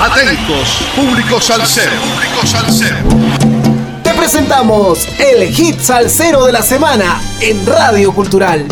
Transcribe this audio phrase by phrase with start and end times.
[0.00, 1.90] Atentos, público salsero.
[1.90, 2.96] Público salsero.
[4.04, 8.64] Te presentamos el hit salsero de la semana en Radio Cultural.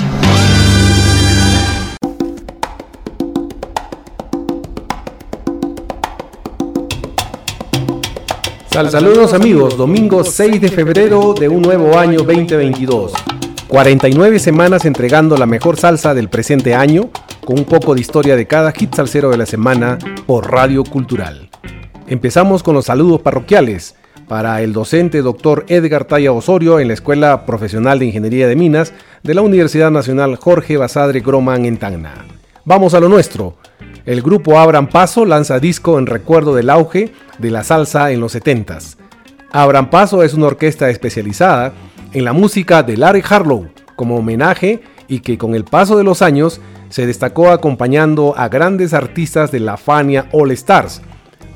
[8.71, 13.13] Saludos amigos, domingo 6 de febrero de un nuevo año 2022.
[13.67, 17.11] 49 semanas entregando la mejor salsa del presente año,
[17.47, 21.49] con un poco de historia de cada hit salsero de la semana por Radio Cultural.
[22.09, 23.95] Empezamos con los saludos parroquiales
[24.27, 28.93] para el docente doctor Edgar Talla Osorio en la Escuela Profesional de Ingeniería de Minas
[29.23, 32.25] de la Universidad Nacional Jorge Basadre Groman en Tacna.
[32.65, 33.55] Vamos a lo nuestro.
[34.07, 38.35] El grupo Abran Paso lanza disco en recuerdo del auge de la salsa en los
[38.35, 38.97] 70s.
[39.53, 41.73] Abran Paso es una orquesta especializada
[42.13, 46.23] en la música de Larry Harlow como homenaje y que con el paso de los
[46.23, 51.03] años se destacó acompañando a grandes artistas de la Fania All Stars.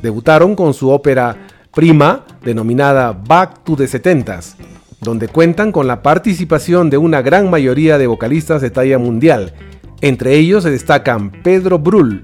[0.03, 1.37] Debutaron con su ópera
[1.72, 4.55] prima denominada Back to the 70s,
[5.00, 9.55] donde cuentan con la participación de una gran mayoría de vocalistas de talla mundial.
[10.00, 12.22] Entre ellos se destacan Pedro Brull,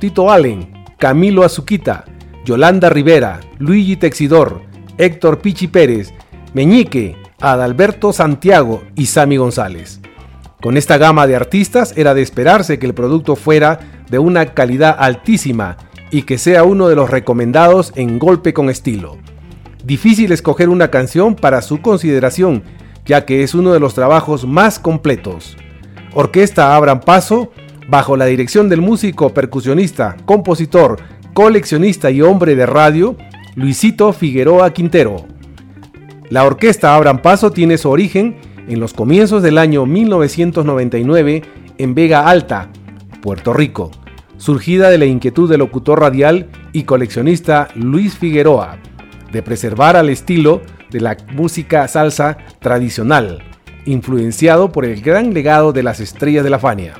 [0.00, 2.04] Tito Allen, Camilo Azuquita,
[2.44, 4.62] Yolanda Rivera, Luigi Texidor,
[4.96, 6.12] Héctor Pichi Pérez,
[6.54, 10.00] Meñique, Adalberto Santiago y Sammy González.
[10.60, 13.78] Con esta gama de artistas era de esperarse que el producto fuera
[14.10, 15.76] de una calidad altísima
[16.10, 19.18] y que sea uno de los recomendados en golpe con estilo.
[19.84, 22.64] Difícil escoger una canción para su consideración,
[23.06, 25.56] ya que es uno de los trabajos más completos.
[26.12, 27.52] Orquesta Abran Paso
[27.88, 30.98] bajo la dirección del músico, percusionista, compositor,
[31.34, 33.16] coleccionista y hombre de radio,
[33.54, 35.24] Luisito Figueroa Quintero.
[36.30, 38.36] La orquesta Abran Paso tiene su origen
[38.68, 41.42] en los comienzos del año 1999
[41.78, 42.70] en Vega Alta,
[43.22, 43.90] Puerto Rico,
[44.36, 48.78] surgida de la inquietud del locutor radial y coleccionista Luis Figueroa
[49.32, 53.42] de preservar al estilo de la música salsa tradicional,
[53.84, 56.94] influenciado por el gran legado de las estrellas de la Fania.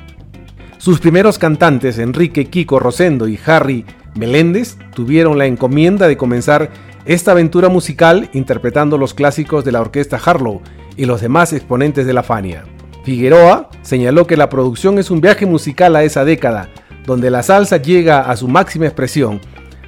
[0.77, 6.69] Sus primeros cantantes, Enrique Kiko Rosendo y Harry Meléndez, tuvieron la encomienda de comenzar
[7.05, 10.61] esta aventura musical interpretando los clásicos de la orquesta Harlow
[10.97, 12.63] y los demás exponentes de la Fania.
[13.03, 16.69] Figueroa señaló que la producción es un viaje musical a esa década,
[17.05, 19.39] donde la salsa llega a su máxima expresión,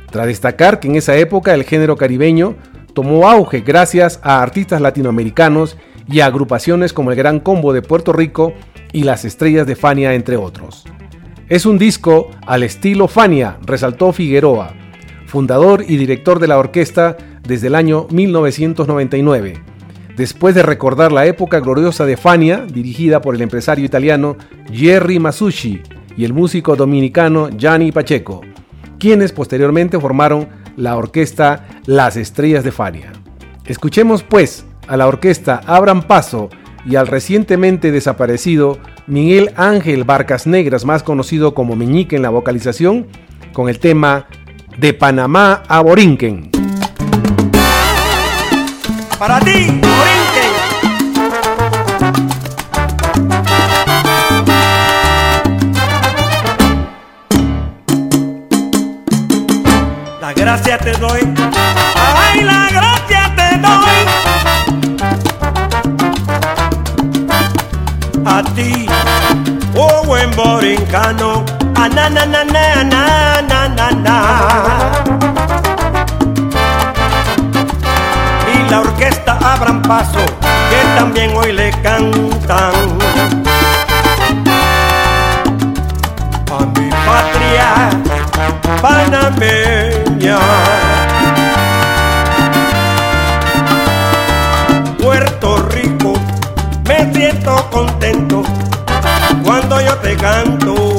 [0.10, 2.56] tras destacar que en esa época el género caribeño
[2.94, 8.12] tomó auge gracias a artistas latinoamericanos y a agrupaciones como el Gran Combo de Puerto
[8.12, 8.54] Rico
[8.92, 10.84] y las estrellas de Fania, entre otros.
[11.48, 14.74] Es un disco al estilo Fania, resaltó Figueroa,
[15.26, 19.71] fundador y director de la orquesta desde el año 1999.
[20.16, 24.36] Después de recordar la época gloriosa de Fania, dirigida por el empresario italiano
[24.72, 25.82] Jerry Masucci
[26.18, 28.42] y el músico dominicano Gianni Pacheco,
[29.00, 33.12] quienes posteriormente formaron la orquesta Las Estrellas de Fania.
[33.66, 36.50] Escuchemos pues a la orquesta Abran Paso
[36.86, 43.08] y al recientemente desaparecido Miguel Ángel Barcas Negras, más conocido como Meñique en la vocalización,
[43.54, 44.28] con el tema
[44.78, 46.50] De Panamá a Borinquen.
[49.20, 49.81] Para ti,
[60.52, 61.22] La gracia te doy,
[61.96, 64.00] ay, la gracia te doy.
[68.26, 68.86] A ti,
[69.78, 71.46] oh buen borincano,
[71.76, 74.18] a na na na na na na na na.
[78.54, 80.20] Y la orquesta abran paso,
[80.70, 82.74] que también hoy le cantan.
[86.52, 88.11] A mi patria
[88.82, 90.40] panameña.
[95.02, 96.14] Puerto Rico,
[96.88, 98.44] me siento contento
[99.44, 100.91] cuando yo te canto.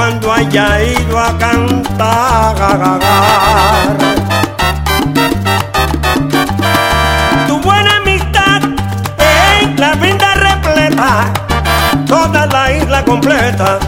[0.00, 2.56] Cuando haya ido a cantar
[7.46, 8.62] tu buena amistad
[9.62, 11.30] en la vida repleta,
[12.06, 13.78] toda la isla completa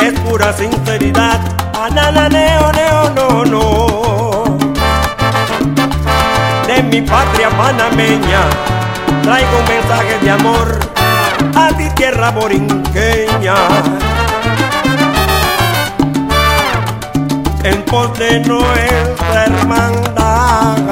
[0.00, 1.38] es pura sinceridad.
[1.80, 4.58] Anana neo neo no no
[6.66, 8.40] de mi patria panameña
[9.22, 10.80] traigo un mensaje de amor
[11.54, 14.11] a ti tierra borinqueña.
[17.92, 20.82] En pos de nuestra hermandad.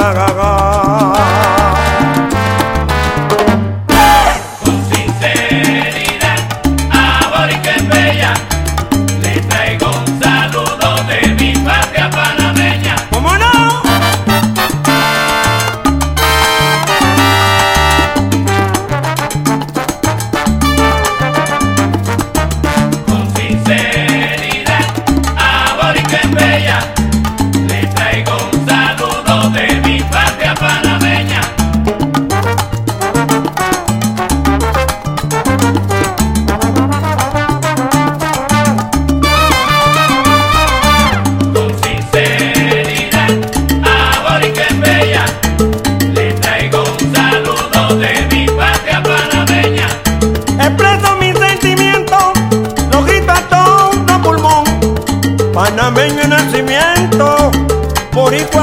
[58.10, 58.59] por igual.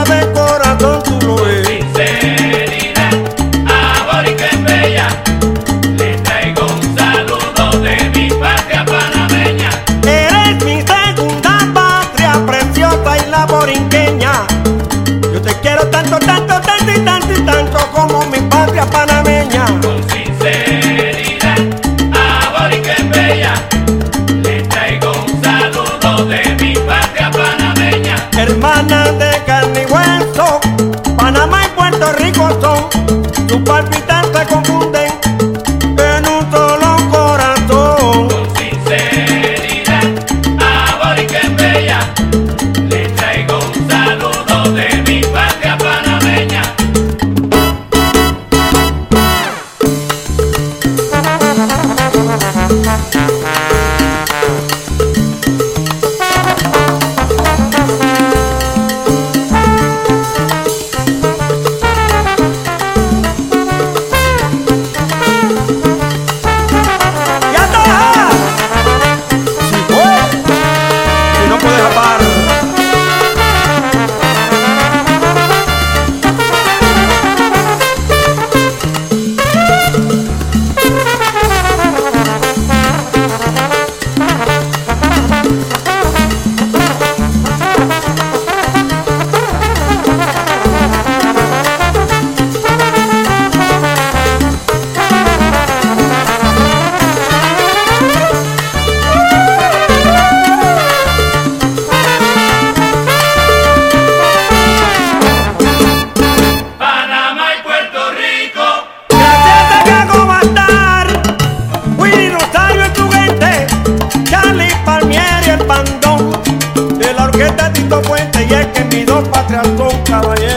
[119.28, 120.57] pátria tonta, ela é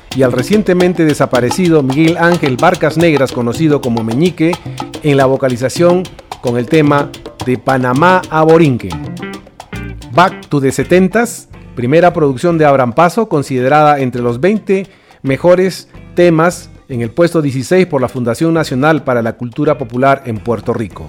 [0.15, 4.51] y al recientemente desaparecido Miguel Ángel Barcas Negras, conocido como Meñique,
[5.03, 6.03] en la vocalización
[6.41, 7.09] con el tema
[7.45, 8.89] de Panamá a Borinque.
[10.13, 14.87] Back to the 70s, primera producción de Abran Paso, considerada entre los 20
[15.21, 20.37] mejores temas en el puesto 16 por la Fundación Nacional para la Cultura Popular en
[20.39, 21.07] Puerto Rico.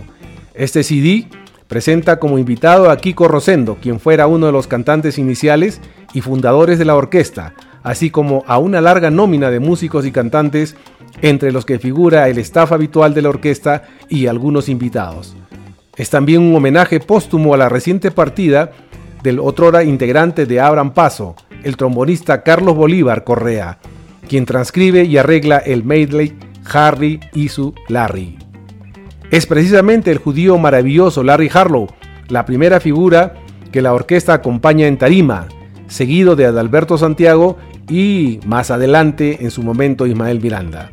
[0.55, 1.27] Este CD
[1.67, 5.81] presenta como invitado a Kiko Rosendo, quien fuera uno de los cantantes iniciales
[6.15, 10.77] y fundadores de la orquesta, así como a una larga nómina de músicos y cantantes,
[11.21, 15.37] entre los que figura el staff habitual de la orquesta y algunos invitados.
[15.97, 18.73] Es también un homenaje póstumo a la reciente partida
[19.23, 23.79] del otrora integrante de Abran Paso, el trombonista Carlos Bolívar Correa,
[24.29, 26.37] quien transcribe y arregla el medley
[26.73, 28.39] Harry Isu Larry.
[29.31, 31.89] Es precisamente el judío maravilloso Larry Harlow,
[32.29, 33.35] la primera figura
[33.71, 35.47] que la orquesta acompaña en tarima,
[35.89, 37.59] seguido de Adalberto Santiago
[37.93, 40.91] y más adelante en su momento Ismael Miranda.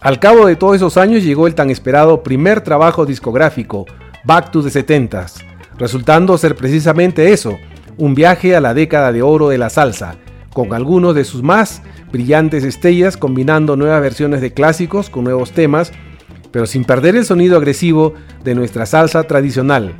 [0.00, 3.84] Al cabo de todos esos años llegó el tan esperado primer trabajo discográfico,
[4.24, 5.44] Back to the Setentas,
[5.76, 7.58] resultando ser precisamente eso,
[7.98, 10.16] un viaje a la década de oro de la salsa,
[10.54, 15.92] con algunos de sus más brillantes estrellas combinando nuevas versiones de clásicos con nuevos temas,
[16.50, 19.92] pero sin perder el sonido agresivo de nuestra salsa tradicional,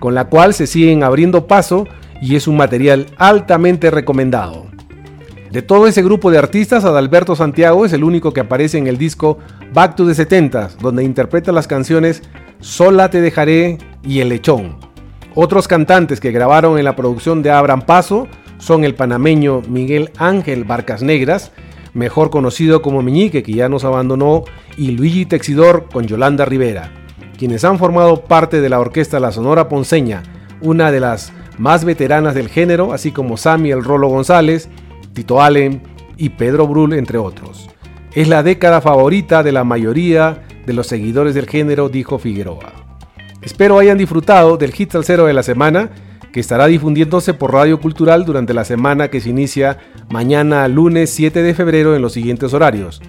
[0.00, 1.86] con la cual se siguen abriendo paso
[2.20, 4.75] y es un material altamente recomendado.
[5.56, 8.98] De todo ese grupo de artistas, Adalberto Santiago es el único que aparece en el
[8.98, 9.38] disco
[9.72, 12.22] Back to the 70s, donde interpreta las canciones
[12.60, 14.76] Sola te dejaré y El lechón.
[15.34, 20.64] Otros cantantes que grabaron en la producción de Abran Paso son el panameño Miguel Ángel
[20.64, 21.52] Barcas Negras,
[21.94, 24.44] mejor conocido como Meñique, que ya nos abandonó,
[24.76, 26.92] y Luigi Texidor con Yolanda Rivera,
[27.38, 30.22] quienes han formado parte de la orquesta La Sonora Ponceña,
[30.60, 34.68] una de las más veteranas del género, así como Sammy El Rolo González,
[35.16, 35.80] Tito Allen
[36.18, 37.70] y Pedro Brul, entre otros.
[38.12, 42.70] Es la década favorita de la mayoría de los seguidores del género, dijo Figueroa.
[43.40, 45.88] Espero hayan disfrutado del hit cero de la semana,
[46.34, 49.78] que estará difundiéndose por Radio Cultural durante la semana que se inicia
[50.10, 53.00] mañana lunes 7 de febrero en los siguientes horarios.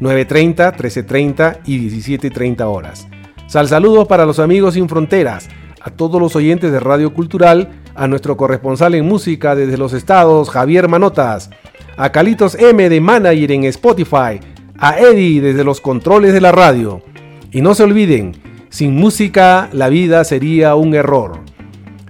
[0.00, 3.08] 9.30, 13.30 y 17.30 horas.
[3.48, 5.48] Sal saludos para los amigos sin fronteras,
[5.80, 10.50] a todos los oyentes de Radio Cultural a nuestro corresponsal en música desde los estados,
[10.50, 11.50] Javier Manotas,
[11.96, 14.40] a Calitos M de Manager en Spotify,
[14.78, 17.02] a Eddie desde los controles de la radio.
[17.50, 18.36] Y no se olviden,
[18.70, 21.40] sin música la vida sería un error.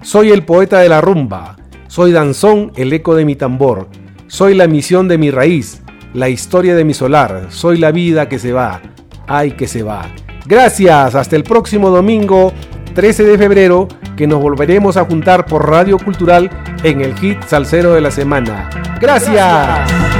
[0.02, 3.88] Soy el poeta de la rumba, soy danzón, el eco de mi tambor,
[4.26, 8.38] soy la misión de mi raíz, la historia de mi solar, soy la vida que
[8.38, 8.82] se va,
[9.26, 10.06] ay que se va.
[10.44, 12.52] Gracias, hasta el próximo domingo
[12.98, 13.86] 13 de febrero
[14.16, 16.50] que nos volveremos a juntar por Radio Cultural
[16.82, 18.68] en el hit salsero de la semana.
[19.00, 20.17] Gracias.